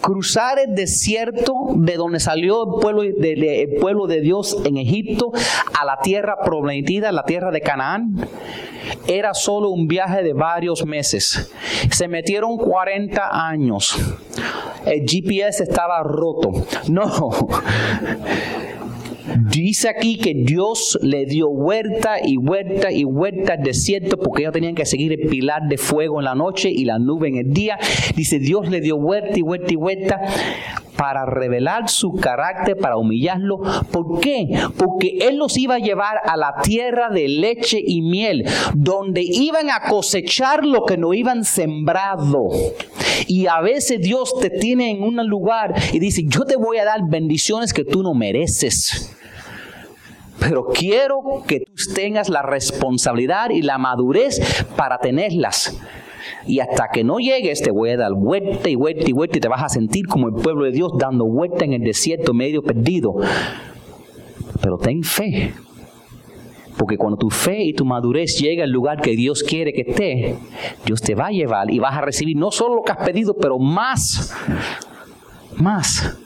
[0.00, 5.32] cruzar el desierto de donde salió el pueblo de, pueblo de Dios en Egipto
[5.78, 8.28] a la tierra prometida, la tierra de Canaán,
[9.06, 11.50] era solo un viaje de varios meses.
[11.90, 13.96] Se metieron 40 años.
[14.84, 16.50] El GPS estaba roto.
[16.88, 17.30] No.
[19.50, 24.52] Dice aquí que Dios le dio vuelta y vuelta y vuelta al desierto porque ellos
[24.52, 27.52] tenían que seguir el pilar de fuego en la noche y la nube en el
[27.52, 27.78] día.
[28.14, 30.20] Dice Dios le dio vuelta y vuelta y vuelta
[30.96, 33.60] para revelar su carácter, para humillarlo.
[33.90, 34.48] ¿Por qué?
[34.76, 39.70] Porque Él los iba a llevar a la tierra de leche y miel, donde iban
[39.70, 42.48] a cosechar lo que no iban sembrado.
[43.26, 46.84] Y a veces Dios te tiene en un lugar y dice, yo te voy a
[46.84, 49.14] dar bendiciones que tú no mereces.
[50.40, 54.40] Pero quiero que tú tengas la responsabilidad y la madurez
[54.76, 55.76] para tenerlas.
[56.46, 59.40] Y hasta que no llegues te voy a dar vuelta y vuelta y vuelta y
[59.40, 62.62] te vas a sentir como el pueblo de Dios dando vuelta en el desierto medio
[62.62, 63.14] perdido.
[64.60, 65.52] Pero ten fe.
[66.76, 70.36] Porque cuando tu fe y tu madurez llega al lugar que Dios quiere que esté,
[70.84, 73.34] Dios te va a llevar y vas a recibir no solo lo que has pedido,
[73.34, 74.34] pero más
[75.56, 76.18] más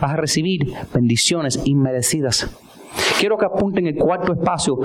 [0.00, 2.50] vas a recibir bendiciones inmerecidas.
[3.18, 4.78] Quiero que apunten el cuarto espacio.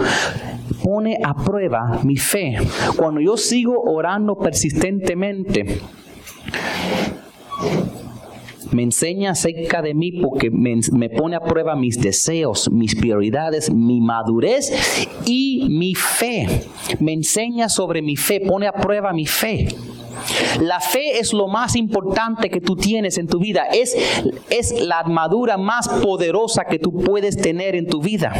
[0.89, 2.57] Pone a prueba mi fe.
[2.97, 5.81] Cuando yo sigo orando persistentemente,
[8.71, 13.71] me enseña acerca de mí porque me, me, pone a prueba mis deseos, mis prioridades,
[13.71, 16.47] mi madurez y mi fe.
[16.99, 19.67] Me enseña sobre mi fe, pone a prueba mi fe.
[20.59, 23.65] La fe es lo más importante que tú tienes en tu vida.
[23.71, 23.95] Es,
[24.49, 28.33] es la armadura más poderosa que tú puedes tener en tu vida.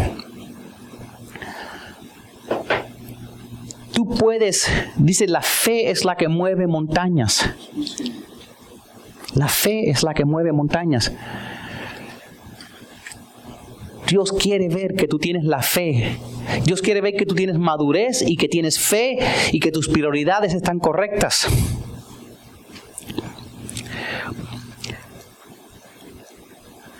[4.00, 7.50] Tú puedes, dice, la fe es la que mueve montañas.
[9.36, 11.12] La fe es la que mueve montañas.
[14.08, 16.18] Dios quiere ver que tú tienes la fe.
[16.64, 19.20] Dios quiere ver que tú tienes madurez y que tienes fe
[19.52, 21.50] y que tus prioridades están correctas.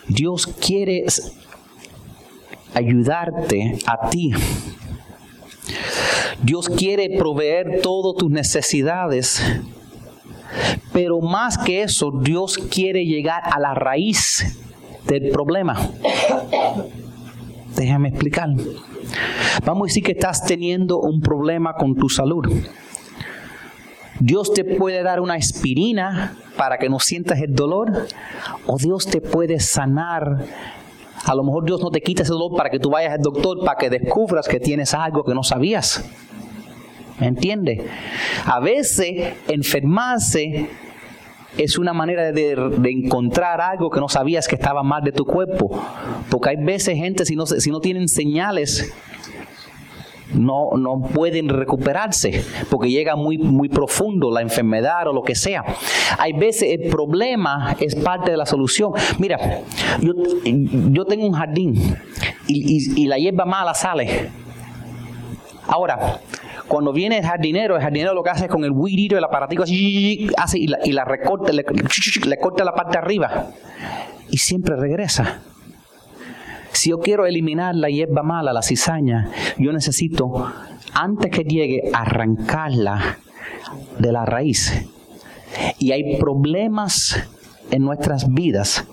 [0.10, 1.06] Dios quiere
[2.74, 4.34] ayudarte a ti.
[6.42, 9.44] Dios quiere proveer todas tus necesidades.
[10.94, 14.58] Pero más que eso, Dios quiere llegar a la raíz
[15.06, 15.76] del problema.
[17.76, 18.50] Déjame explicar.
[19.66, 22.46] Vamos a decir que estás teniendo un problema con tu salud.
[24.20, 28.08] Dios te puede dar una aspirina para que no sientas el dolor
[28.66, 30.46] o Dios te puede sanar.
[31.26, 33.64] A lo mejor Dios no te quita ese dolor para que tú vayas al doctor
[33.64, 36.04] para que descubras que tienes algo que no sabías.
[37.20, 37.82] ¿Me entiendes?
[38.46, 40.70] A veces enfermarse
[41.58, 42.54] es una manera de,
[42.86, 45.84] encontrar algo que no sabías que estaba mal de tu cuerpo.
[46.30, 48.94] Porque hay veces gente, si no, si no tienen señales,
[50.34, 55.64] no, no pueden recuperarse porque llega muy, muy profundo la enfermedad o lo que sea.
[56.18, 58.94] Hay veces el problema es parte de la solución.
[59.18, 59.62] Mira,
[60.02, 60.14] yo,
[60.92, 61.76] yo tengo un jardín
[62.48, 64.30] y, y la hierba mala sale.
[65.68, 66.20] Ahora,
[66.70, 69.64] cuando viene el jardinero, el jardinero lo que hace es con el weed el aparatico
[69.64, 71.66] así, hace y la, recorta, le,
[72.26, 73.48] le corta la parte de arriba
[74.30, 75.42] y siempre regresa.
[76.80, 80.50] Si yo quiero eliminar la hierba mala, la cizaña, yo necesito,
[80.94, 83.18] antes que llegue, arrancarla
[83.98, 84.88] de la raíz.
[85.78, 87.22] Y hay problemas
[87.70, 88.88] en nuestras vidas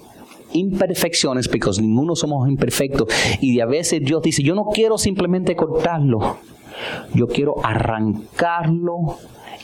[0.52, 3.06] imperfecciones, porque ninguno somos imperfectos,
[3.40, 6.38] y a veces Dios dice, yo no quiero simplemente cortarlo,
[7.14, 9.16] yo quiero arrancarlo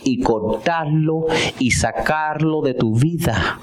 [0.05, 1.27] y cortarlo
[1.59, 3.59] y sacarlo de tu vida.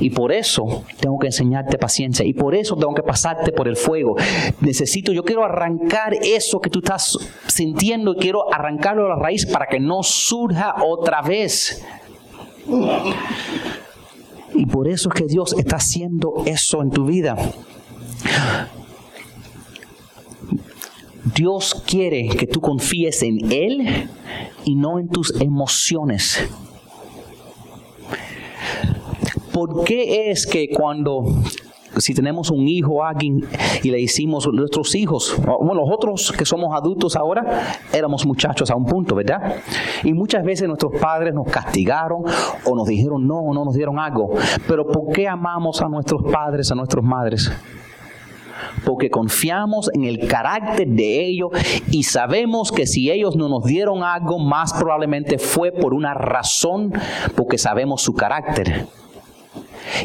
[0.00, 2.24] Y por eso tengo que enseñarte paciencia.
[2.24, 4.16] Y por eso tengo que pasarte por el fuego.
[4.60, 9.46] Necesito, yo quiero arrancar eso que tú estás sintiendo y quiero arrancarlo a la raíz
[9.46, 11.84] para que no surja otra vez.
[14.54, 17.36] Y por eso es que Dios está haciendo eso en tu vida.
[21.34, 24.08] Dios quiere que tú confíes en Él
[24.64, 26.48] y no en tus emociones.
[29.58, 31.24] ¿Por qué es que cuando
[31.96, 33.44] si tenemos un hijo alguien
[33.82, 38.84] y le hicimos nuestros hijos, bueno, nosotros que somos adultos ahora, éramos muchachos a un
[38.84, 39.56] punto, ¿verdad?
[40.04, 42.22] Y muchas veces nuestros padres nos castigaron
[42.64, 44.30] o nos dijeron no o no nos dieron algo.
[44.68, 47.50] Pero ¿por qué amamos a nuestros padres, a nuestras madres?
[48.84, 51.50] porque confiamos en el carácter de ellos
[51.90, 56.92] y sabemos que si ellos no nos dieron algo, más probablemente fue por una razón,
[57.36, 58.86] porque sabemos su carácter.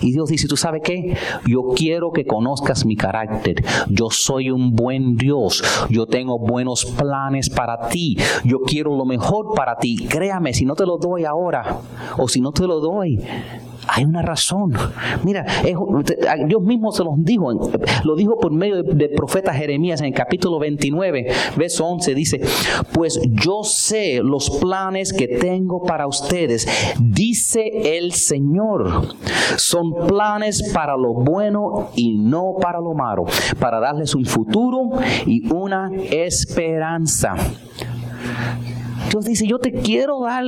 [0.01, 1.15] Y Dios dice, ¿tú sabes qué?
[1.47, 3.63] Yo quiero que conozcas mi carácter.
[3.89, 5.63] Yo soy un buen Dios.
[5.89, 8.17] Yo tengo buenos planes para ti.
[8.43, 10.07] Yo quiero lo mejor para ti.
[10.07, 11.81] Créame, si no te lo doy ahora
[12.17, 13.19] o si no te lo doy,
[13.87, 14.73] hay una razón.
[15.23, 15.45] Mira,
[16.45, 17.51] Dios mismo se los dijo,
[18.03, 22.41] lo dijo por medio del profeta Jeremías en el capítulo 29, verso 11, dice,
[22.93, 26.67] pues yo sé los planes que tengo para ustedes,
[26.99, 29.15] dice el Señor.
[29.57, 33.25] Son planes para lo bueno y no para lo malo,
[33.59, 34.91] para darles un futuro
[35.25, 37.35] y una esperanza.
[39.09, 40.43] Dios dice, yo te quiero dar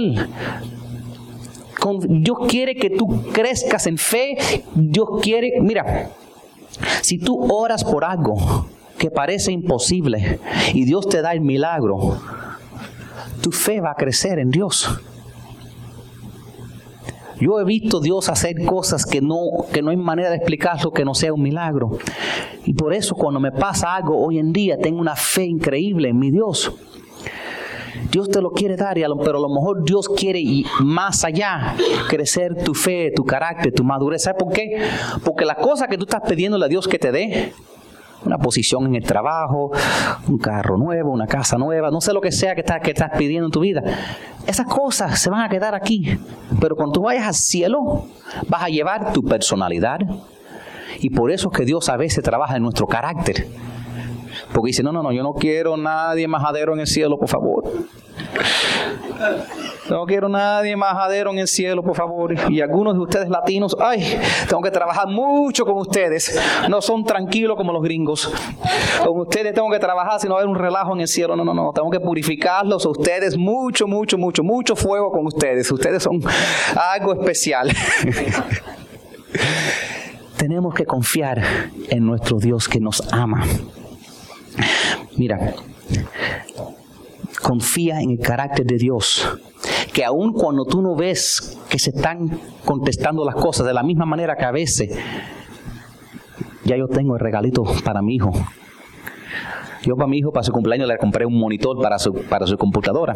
[2.07, 4.37] Dios quiere que tú crezcas en fe.
[4.73, 6.11] Dios quiere, mira,
[7.01, 8.67] si tú oras por algo
[8.97, 10.39] que parece imposible
[10.73, 12.17] y Dios te da el milagro,
[13.41, 14.89] tu fe va a crecer en Dios.
[17.39, 21.03] Yo he visto Dios hacer cosas que no, que no hay manera de explicarlo que
[21.03, 21.97] no sea un milagro.
[22.65, 26.17] Y por eso cuando me pasa algo hoy en día tengo una fe increíble en
[26.17, 26.71] mi Dios.
[28.15, 31.75] Dios te lo quiere dar, pero a lo mejor Dios quiere ir más allá,
[32.07, 34.23] crecer tu fe, tu carácter, tu madurez.
[34.23, 34.87] ¿Sabes por qué?
[35.25, 37.51] Porque las cosas que tú estás pidiéndole a Dios que te dé,
[38.23, 39.73] una posición en el trabajo,
[40.29, 43.11] un carro nuevo, una casa nueva, no sé lo que sea que estás, que estás
[43.17, 43.83] pidiendo en tu vida.
[44.47, 46.17] Esas cosas se van a quedar aquí.
[46.61, 48.05] Pero cuando tú vayas al cielo,
[48.47, 49.99] vas a llevar tu personalidad.
[51.01, 53.45] Y por eso es que Dios a veces trabaja en nuestro carácter.
[54.53, 57.65] Porque dice, no, no, no, yo no quiero nadie majadero en el cielo, por favor.
[59.89, 62.33] No quiero nadie majadero en el cielo, por favor.
[62.49, 64.19] Y algunos de ustedes latinos, ay,
[64.49, 66.39] tengo que trabajar mucho con ustedes.
[66.69, 68.33] No son tranquilos como los gringos.
[69.03, 71.35] Con ustedes tengo que trabajar si no haber un relajo en el cielo.
[71.35, 71.71] No, no, no.
[71.71, 75.71] Tengo que purificarlos a ustedes mucho, mucho, mucho, mucho fuego con ustedes.
[75.71, 76.21] Ustedes son
[76.75, 77.71] algo especial.
[80.37, 81.41] Tenemos que confiar
[81.89, 83.43] en nuestro Dios que nos ama.
[85.17, 85.53] Mira,
[87.45, 89.27] confía en el carácter de Dios.
[89.93, 94.05] Que aun cuando tú no ves que se están contestando las cosas de la misma
[94.05, 94.97] manera que a veces,
[96.63, 98.31] ya yo tengo el regalito para mi hijo.
[99.83, 102.57] Yo para mi hijo, para su cumpleaños, le compré un monitor para su, para su
[102.57, 103.13] computadora.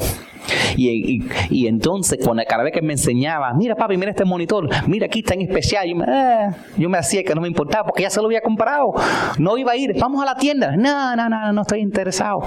[0.77, 5.19] Y, entonces, cuando, cada vez que me enseñaba, mira papi, mira este monitor, mira aquí
[5.19, 8.11] está en especial, yo me, ah", yo me hacía que no me importaba porque ya
[8.11, 8.93] se lo había comprado.
[9.39, 10.75] No iba a ir, vamos a la tienda.
[10.77, 12.41] No, no, no, no estoy interesado.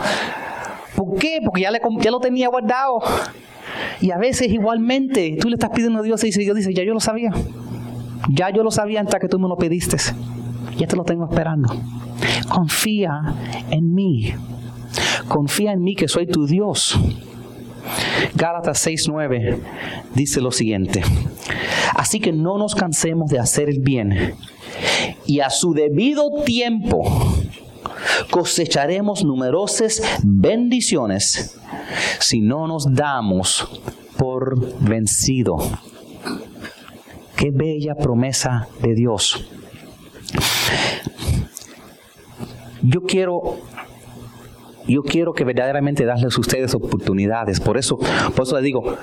[1.05, 1.41] ¿Por qué?
[1.45, 3.01] Porque ya, le, ya lo tenía guardado.
[4.01, 6.95] Y a veces igualmente tú le estás pidiendo a Dios y Dios dice, ya yo
[6.95, 7.33] lo sabía.
[8.31, 9.97] Ya yo lo sabía hasta que tú me lo pediste.
[10.77, 11.75] Ya te lo tengo esperando.
[12.49, 13.35] Confía
[13.71, 14.33] en mí.
[15.27, 16.99] Confía en mí que soy tu Dios.
[18.35, 19.59] Gálatas 6:9
[20.15, 21.03] dice lo siguiente.
[21.97, 24.35] Así que no nos cansemos de hacer el bien
[25.27, 27.03] y a su debido tiempo
[28.31, 31.59] cosecharemos numerosas bendiciones
[32.19, 33.69] si no nos damos
[34.17, 35.59] por vencido.
[37.37, 39.49] Qué bella promesa de Dios.
[42.83, 43.59] Yo quiero
[44.87, 47.61] yo quiero que verdaderamente darles a ustedes oportunidades.
[47.61, 48.97] Por eso, por eso les digo,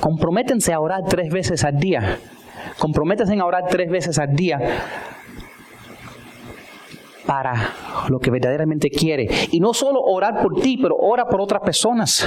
[0.00, 2.18] comprométense a orar tres veces al día.
[2.78, 4.58] Comprométense a orar tres veces al día
[7.30, 7.54] para
[8.08, 9.28] lo que verdaderamente quiere.
[9.52, 12.26] Y no solo orar por ti, pero ora por otras personas.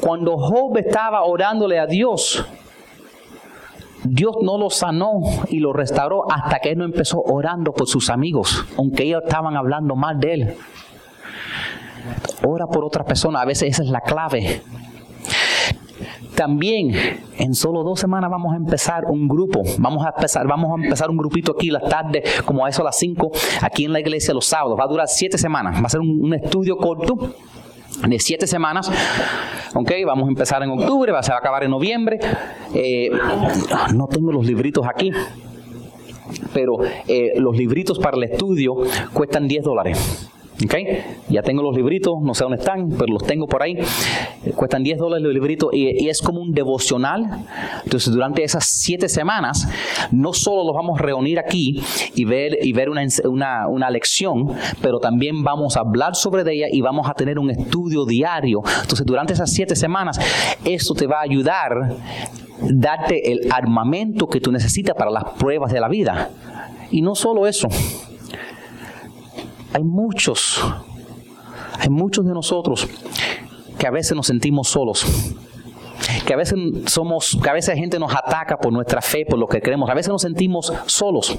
[0.00, 2.46] Cuando Job estaba orándole a Dios,
[4.04, 5.18] Dios no lo sanó
[5.48, 9.56] y lo restauró hasta que él no empezó orando por sus amigos, aunque ellos estaban
[9.56, 10.54] hablando mal de él.
[12.46, 14.62] Ora por otra persona, a veces esa es la clave.
[16.34, 16.92] También
[17.38, 19.62] en solo dos semanas vamos a empezar un grupo.
[19.78, 22.86] Vamos a empezar, vamos a empezar un grupito aquí las tardes, como a eso a
[22.86, 23.30] las 5,
[23.62, 24.78] aquí en la iglesia los sábados.
[24.78, 25.76] Va a durar siete semanas.
[25.76, 27.34] Va a ser un estudio corto
[28.06, 28.90] de siete semanas.
[29.74, 32.18] Ok, vamos a empezar en octubre, va a acabar en noviembre.
[32.74, 33.10] Eh,
[33.94, 35.10] no tengo los libritos aquí,
[36.52, 38.76] pero eh, los libritos para el estudio
[39.12, 40.30] cuestan 10 dólares.
[40.64, 41.04] Okay.
[41.28, 43.78] Ya tengo los libritos, no sé dónde están, pero los tengo por ahí.
[44.56, 47.44] Cuestan 10 dólares los libritos y, es como un devocional.
[47.84, 49.68] Entonces, durante esas siete semanas,
[50.10, 51.80] no solo los vamos a reunir aquí
[52.16, 54.48] y ver, y ver una, una, una lección,
[54.82, 58.62] pero también vamos a hablar sobre ella y vamos a tener un estudio diario.
[58.82, 60.18] Entonces, durante esas siete semanas,
[60.64, 61.94] eso te va a ayudar,
[62.62, 66.30] darte el armamento que tú necesitas para las pruebas de la vida.
[66.90, 67.68] Y no solo eso
[69.72, 70.62] hay muchos,
[71.78, 72.88] hay muchos de nosotros
[73.78, 75.04] que a veces nos sentimos solos.
[76.26, 79.38] Que a veces somos, que a veces la gente nos ataca por nuestra fe, por
[79.38, 79.88] lo que creemos.
[79.90, 81.38] A veces nos sentimos solos.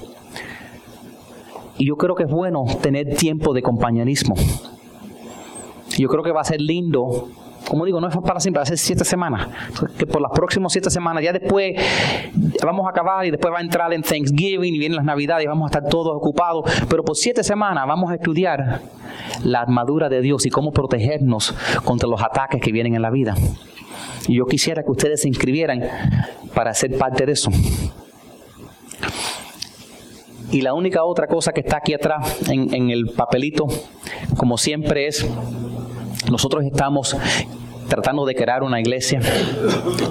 [1.78, 4.36] Y yo creo que es bueno tener tiempo de compañerismo.
[5.98, 7.30] Yo creo que va a ser lindo
[7.70, 9.48] como digo, no es para siempre, hace siete semanas.
[9.98, 11.76] Que por las próximas siete semanas, ya después
[12.64, 15.48] vamos a acabar y después va a entrar en Thanksgiving y vienen las Navidades y
[15.48, 16.66] vamos a estar todos ocupados.
[16.90, 18.82] Pero por siete semanas vamos a estudiar
[19.44, 23.36] la armadura de Dios y cómo protegernos contra los ataques que vienen en la vida.
[24.28, 25.82] Y yo quisiera que ustedes se inscribieran
[26.56, 27.52] para ser parte de eso.
[30.52, 33.68] Y la única otra cosa que está aquí atrás en el papelito,
[34.36, 35.24] como siempre, es
[36.30, 37.16] nosotros estamos
[37.90, 39.20] tratando de crear una iglesia,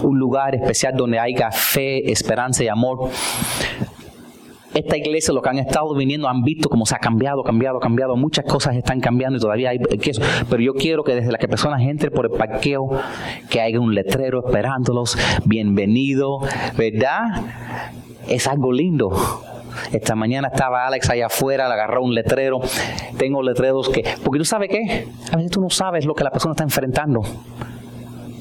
[0.02, 3.10] un lugar especial donde haya fe, esperanza y amor.
[4.74, 8.16] Esta iglesia, lo que han estado viniendo, han visto cómo se ha cambiado, cambiado, cambiado.
[8.16, 10.12] Muchas cosas están cambiando y todavía hay que
[10.48, 12.90] Pero yo quiero que desde la que personas entren por el parqueo,
[13.48, 15.16] que haya un letrero esperándolos,
[15.46, 16.40] bienvenido,
[16.76, 17.44] ¿verdad?
[18.28, 19.10] Es algo lindo.
[19.92, 22.60] Esta mañana estaba Alex allá afuera, le agarró un letrero.
[23.16, 24.04] Tengo letreros que...
[24.24, 25.08] Porque tú sabes qué?
[25.32, 27.22] A veces tú no sabes lo que la persona está enfrentando.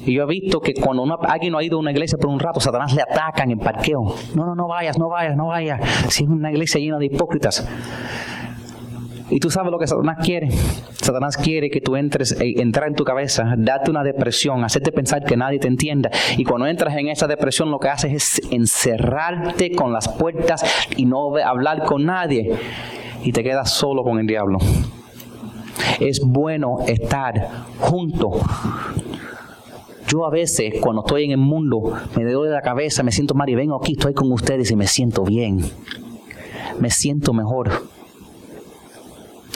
[0.04, 2.40] Y yo he visto que cuando alguien no ha ido a una iglesia por un
[2.40, 4.14] rato, Satanás le ataca en el parqueo.
[4.34, 5.80] No, no, no vayas, no vayas, no vayas.
[6.08, 7.68] Si es una iglesia llena de hipócritas.
[9.30, 10.48] Y tú sabes lo que Satanás quiere.
[11.02, 15.24] Satanás quiere que tú entres, eh, entrar en tu cabeza, darte una depresión, hacerte pensar
[15.24, 16.10] que nadie te entienda.
[16.36, 20.64] Y cuando entras en esa depresión, lo que haces es encerrarte con las puertas
[20.96, 22.52] y no hablar con nadie.
[23.22, 24.58] Y te quedas solo con el diablo.
[26.00, 28.40] Es bueno estar junto
[30.08, 33.48] yo a veces, cuando estoy en el mundo, me doy la cabeza, me siento mal
[33.50, 35.60] y vengo aquí, estoy con ustedes y me siento bien.
[36.80, 37.97] Me siento mejor.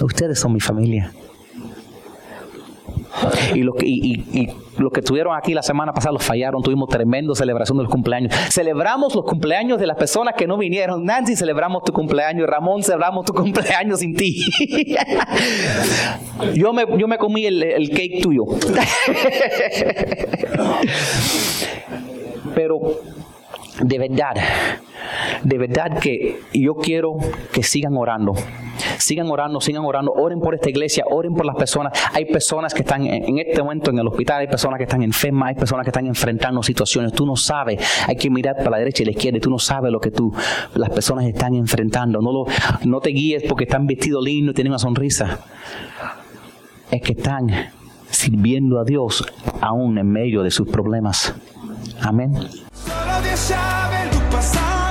[0.02, 1.12] Ustedes son mi familia.
[3.54, 7.92] Y los que, estuvieron aquí la semana pasada los fallaron, tuvimos tremendo celebración de los
[7.92, 8.34] cumpleaños.
[8.50, 11.04] Celebramos los cumpleaños de las personas que no vinieron.
[11.04, 12.48] Nancy, celebramos tu cumpleaños.
[12.48, 14.44] Ramón, celebramos tu cumpleaños sin ti.
[16.54, 18.44] yo, me, yo me comí el, el cake tuyo.
[22.54, 22.80] Pero
[23.80, 24.34] de verdad,
[25.42, 27.12] de verdad que yo quiero
[27.52, 28.34] que sigan orando.
[28.98, 30.12] Sigan orando, sigan orando.
[30.12, 31.92] Oren por esta iglesia, oren por las personas.
[32.12, 35.50] Hay personas que están en este momento en el hospital, hay personas que están enfermas,
[35.50, 37.12] hay personas que están enfrentando situaciones.
[37.12, 39.40] Tú no sabes, hay que mirar para la derecha y la izquierda.
[39.40, 40.32] Tú no sabes lo que tú,
[40.74, 42.20] las personas están enfrentando.
[42.20, 42.46] No, lo,
[42.84, 45.40] no te guíes porque están vestidos lindos y tienen una sonrisa.
[46.90, 47.48] Es que están
[48.10, 49.24] sirviendo a Dios
[49.60, 51.34] aún en medio de sus problemas.
[52.00, 52.34] Amén.
[52.34, 54.81] Solo Dios sabe tu pasado.